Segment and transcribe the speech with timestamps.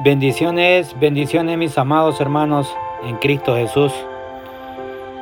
[0.00, 2.68] Bendiciones, bendiciones mis amados hermanos
[3.04, 3.92] en Cristo Jesús.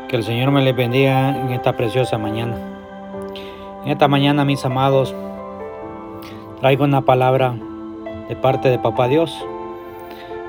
[0.09, 2.57] Que el Señor me les bendiga en esta preciosa mañana.
[3.85, 5.15] En esta mañana mis amados
[6.61, 7.55] traigo una palabra
[8.31, 9.45] de parte de Papá Dios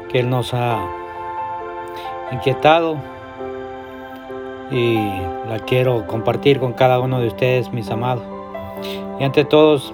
[0.08, 0.88] que Él nos ha
[2.32, 2.96] inquietado
[4.72, 4.96] y
[5.50, 8.24] la quiero compartir con cada uno de ustedes mis amados.
[9.20, 9.94] Y ante todos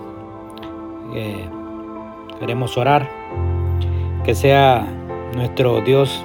[1.15, 1.49] eh,
[2.39, 3.09] queremos orar
[4.29, 4.85] que sea
[5.35, 6.23] nuestro Dios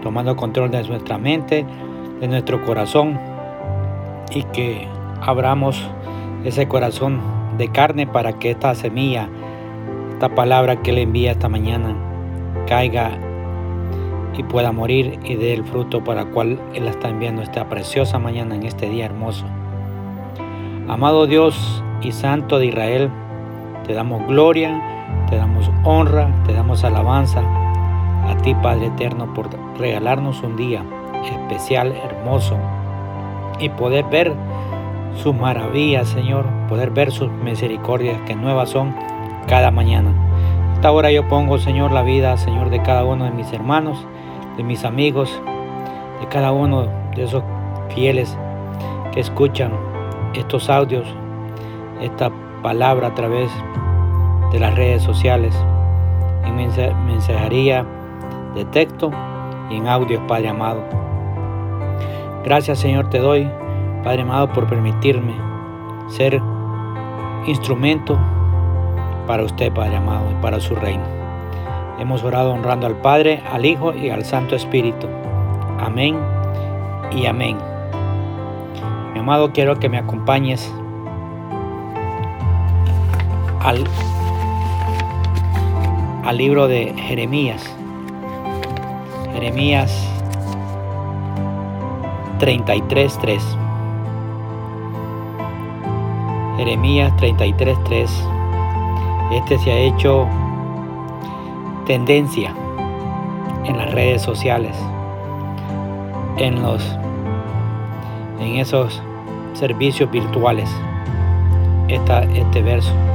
[0.00, 1.66] tomando control de nuestra mente,
[2.20, 3.18] de nuestro corazón
[4.30, 4.86] y que
[5.20, 5.84] abramos
[6.44, 7.20] ese corazón
[7.58, 9.28] de carne para que esta semilla,
[10.12, 11.96] esta palabra que Él envía esta mañana,
[12.68, 13.10] caiga
[14.38, 18.20] y pueda morir y dé el fruto para el cual Él está enviando esta preciosa
[18.20, 19.46] mañana en este día hermoso.
[20.86, 23.10] Amado Dios y Santo de Israel,
[23.84, 24.91] te damos gloria,
[25.32, 27.40] te damos honra, te damos alabanza
[28.28, 30.84] a ti Padre Eterno por regalarnos un día
[31.24, 32.58] especial, hermoso
[33.58, 34.34] y poder ver
[35.16, 38.94] sus maravillas, Señor, poder ver sus misericordias que nuevas son
[39.46, 40.12] cada mañana.
[40.74, 44.06] Esta hora yo pongo, Señor, la vida, Señor, de cada uno de mis hermanos,
[44.58, 45.40] de mis amigos,
[46.20, 47.42] de cada uno de esos
[47.94, 48.36] fieles
[49.12, 49.72] que escuchan
[50.34, 51.06] estos audios,
[52.02, 52.30] esta
[52.62, 53.91] palabra a través de
[54.60, 55.54] las redes sociales,
[56.44, 56.56] en
[57.06, 57.86] mensajería
[58.54, 59.10] de texto
[59.70, 60.82] y en audio, Padre amado.
[62.44, 63.48] Gracias Señor te doy,
[64.02, 65.34] Padre amado, por permitirme
[66.08, 66.40] ser
[67.46, 68.18] instrumento
[69.26, 71.04] para usted, Padre amado, y para su reino.
[71.98, 75.08] Hemos orado honrando al Padre, al Hijo y al Santo Espíritu.
[75.78, 76.18] Amén
[77.12, 77.58] y amén.
[79.12, 80.72] Mi amado, quiero que me acompañes
[83.60, 83.84] al
[86.24, 87.62] al libro de Jeremías.
[89.32, 90.08] Jeremías
[92.38, 93.40] 33.3.
[96.56, 98.08] Jeremías 33.3.
[99.32, 100.28] Este se ha hecho
[101.86, 102.54] tendencia
[103.64, 104.76] en las redes sociales,
[106.36, 106.82] en los
[108.38, 109.02] en esos
[109.54, 110.68] servicios virtuales.
[111.88, 113.11] este verso.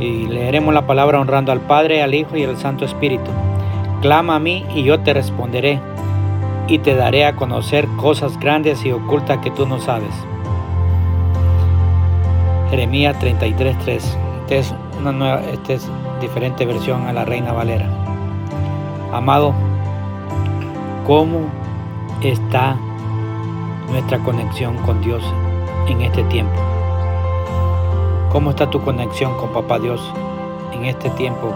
[0.00, 3.30] Y leeremos la palabra honrando al Padre, al Hijo y al Santo Espíritu.
[4.00, 5.80] Clama a mí y yo te responderé
[6.68, 10.14] y te daré a conocer cosas grandes y ocultas que tú no sabes.
[12.70, 13.88] Jeremías 33.3.
[13.88, 17.88] Esta es una nueva, esta es diferente versión a la Reina Valera.
[19.12, 19.54] Amado,
[21.06, 21.40] ¿cómo
[22.22, 22.76] está
[23.90, 25.22] nuestra conexión con Dios
[25.88, 26.67] en este tiempo?
[28.30, 30.12] ¿Cómo está tu conexión con Papá Dios
[30.72, 31.50] en este tiempo?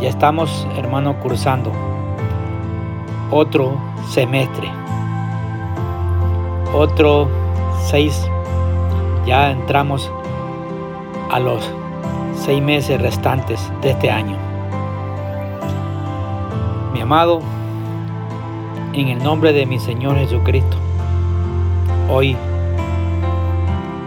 [0.00, 1.72] Ya estamos, hermano, cursando
[3.32, 3.76] otro
[4.08, 4.70] semestre,
[6.72, 7.28] otro
[7.82, 8.30] seis,
[9.26, 10.12] ya entramos
[11.32, 11.68] a los
[12.36, 14.36] seis meses restantes de este año.
[16.92, 17.40] Mi amado,
[18.92, 20.76] en el nombre de mi Señor Jesucristo,
[22.08, 22.36] hoy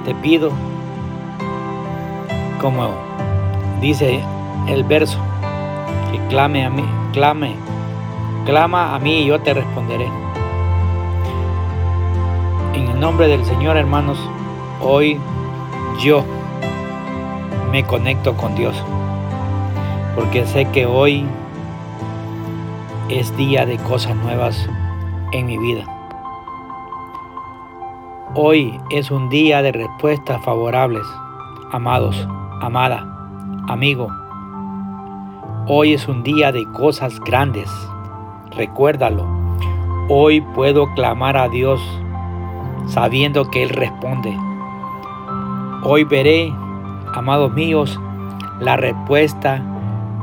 [0.06, 0.52] te pido
[2.60, 2.90] como
[3.82, 4.24] dice
[4.68, 5.20] el verso,
[6.12, 7.56] que clame a mí, clame,
[8.46, 10.10] clama a mí y yo te responderé.
[12.74, 14.18] En el nombre del Señor, hermanos,
[14.82, 15.20] hoy
[16.00, 16.24] yo
[17.72, 18.76] me conecto con Dios,
[20.16, 21.26] porque sé que hoy
[23.10, 24.68] es día de cosas nuevas
[25.32, 25.86] en mi vida.
[28.34, 31.04] Hoy es un día de respuestas favorables,
[31.72, 32.28] amados
[32.62, 33.06] amada,
[33.68, 34.08] amigo,
[35.68, 37.70] hoy es un día de cosas grandes.
[38.52, 39.26] Recuérdalo.
[40.10, 41.82] Hoy puedo clamar a Dios
[42.88, 44.36] sabiendo que Él responde.
[45.84, 46.54] Hoy veré,
[47.14, 48.00] amados míos,
[48.60, 49.62] la respuesta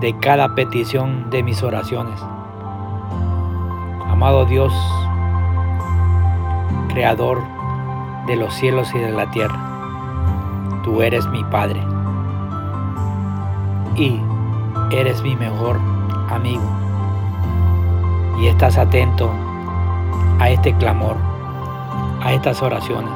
[0.01, 2.21] de cada petición de mis oraciones.
[4.09, 4.73] Amado Dios,
[6.89, 7.43] Creador
[8.27, 9.59] de los cielos y de la tierra,
[10.85, 11.94] tú eres mi Padre
[13.97, 14.21] y
[14.91, 15.79] eres mi mejor
[16.31, 16.63] amigo.
[18.41, 19.31] Y estás atento
[20.41, 21.17] a este clamor,
[22.23, 23.13] a estas oraciones.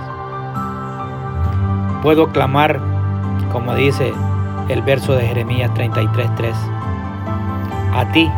[2.02, 2.80] Puedo clamar,
[3.52, 4.12] como dice
[4.68, 6.54] el verso de Jeremías 33:3,
[7.94, 8.30] a ti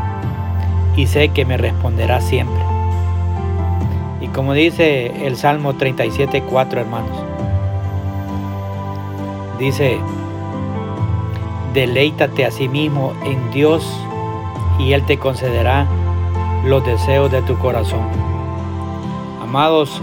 [0.96, 2.62] y sé que me responderás siempre.
[4.20, 7.16] Y como dice el Salmo 37:4, hermanos,
[9.58, 9.98] dice,
[11.74, 13.86] Deleítate a sí mismo en Dios
[14.78, 15.86] y Él te concederá
[16.64, 18.02] los deseos de tu corazón.
[19.40, 20.02] Amados,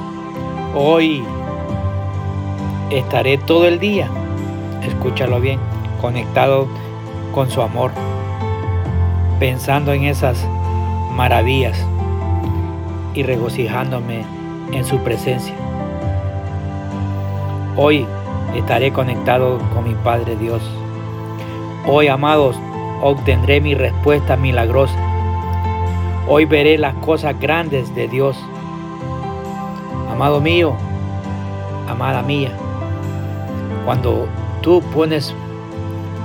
[0.76, 1.24] hoy
[2.90, 4.08] estaré todo el día,
[4.82, 5.60] escúchalo bien,
[6.02, 6.68] conectado
[7.34, 7.92] con su amor,
[9.40, 10.48] pensando en esas
[11.14, 11.86] maravillas
[13.14, 14.24] y regocijándome
[14.72, 15.56] en su presencia.
[17.76, 18.06] Hoy
[18.56, 20.62] estaré conectado con mi Padre Dios.
[21.90, 22.58] Hoy, amados,
[23.02, 25.00] obtendré mi respuesta milagrosa.
[26.28, 28.38] Hoy veré las cosas grandes de Dios.
[30.12, 30.74] Amado mío,
[31.88, 32.52] amada mía,
[33.86, 34.28] cuando
[34.62, 35.34] tú pones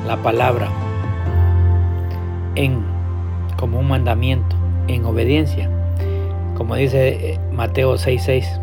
[0.04, 0.68] la palabra
[2.56, 2.84] en
[3.56, 4.56] como un mandamiento,
[4.88, 5.70] en obediencia,
[6.56, 8.60] como dice eh, Mateo 6:6,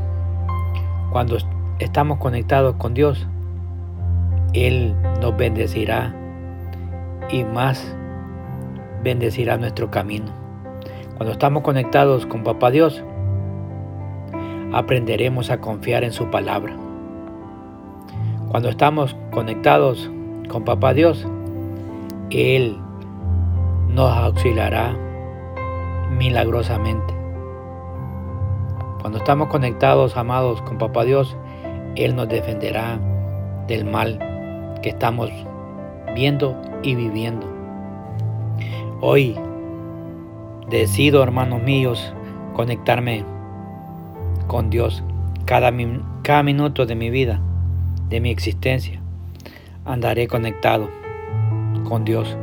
[1.14, 1.38] cuando
[1.80, 3.26] estamos conectados con Dios,
[4.52, 6.14] Él nos bendecirá
[7.32, 7.96] y más
[9.04, 10.28] bendecirá nuestro camino.
[11.18, 13.04] Cuando estamos conectados con Papá Dios,
[14.74, 16.76] aprenderemos a confiar en su palabra.
[18.50, 20.10] Cuando estamos conectados
[20.50, 21.28] con Papá Dios,
[22.30, 22.78] Él
[23.90, 24.96] nos auxiliará
[26.18, 27.14] milagrosamente.
[29.02, 31.36] Cuando estamos conectados, amados, con Papá Dios,
[31.96, 33.00] Él nos defenderá
[33.68, 34.20] del mal
[34.82, 35.30] que estamos
[36.16, 37.48] viendo y viviendo.
[39.02, 39.36] Hoy
[40.70, 42.14] decido, hermanos míos,
[42.54, 43.24] conectarme
[44.48, 45.04] con Dios
[45.46, 45.72] cada,
[46.22, 47.40] cada minuto de mi vida,
[48.10, 49.02] de mi existencia.
[49.86, 50.90] Andaré conectado
[51.88, 52.38] con Dios.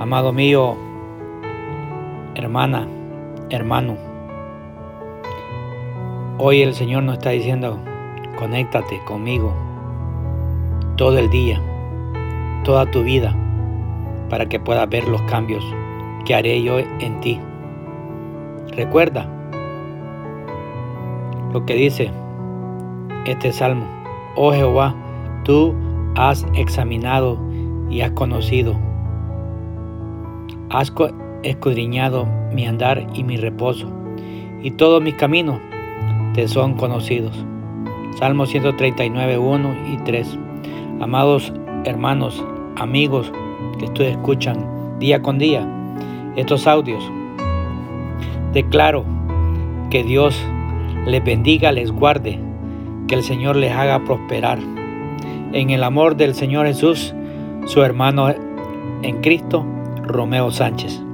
[0.00, 0.76] Amado mío,
[2.34, 2.86] hermana,
[3.50, 3.96] hermano,
[6.38, 7.78] hoy el Señor nos está diciendo,
[8.38, 9.52] conéctate conmigo
[10.96, 11.60] todo el día
[12.64, 13.34] toda tu vida
[14.28, 15.64] para que puedas ver los cambios
[16.24, 17.40] que haré yo en ti.
[18.72, 19.26] Recuerda
[21.52, 22.10] lo que dice
[23.26, 23.86] este salmo.
[24.36, 24.94] Oh Jehová,
[25.44, 25.74] tú
[26.16, 27.38] has examinado
[27.90, 28.76] y has conocido.
[30.70, 30.92] Has
[31.42, 33.90] escudriñado mi andar y mi reposo,
[34.62, 35.58] y todos mis caminos
[36.34, 37.44] te son conocidos.
[38.18, 40.38] Salmo 139, 1 y 3.
[41.00, 41.52] Amados
[41.84, 42.44] hermanos,
[42.76, 43.32] amigos
[43.78, 45.66] que ustedes escuchan día con día
[46.36, 47.02] estos audios.
[48.52, 49.04] Declaro
[49.90, 50.40] que Dios
[51.06, 52.38] les bendiga, les guarde,
[53.06, 54.58] que el Señor les haga prosperar.
[55.52, 57.14] En el amor del Señor Jesús,
[57.66, 58.28] su hermano
[59.02, 59.64] en Cristo,
[60.04, 61.07] Romeo Sánchez.